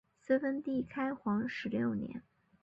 [0.19, 2.23] 隋文帝开皇十六年。